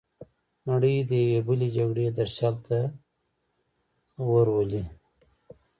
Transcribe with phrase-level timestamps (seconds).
[0.69, 2.79] نړۍ د یوې بلې جګړې درشل ته
[4.31, 4.83] ورولي.